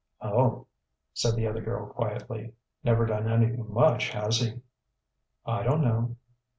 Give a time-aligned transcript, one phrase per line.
[0.23, 0.65] "Oh,"
[1.13, 2.53] said the other girl quietly.
[2.83, 4.59] "Never done anything much, has he?"
[5.45, 6.15] "I don't know."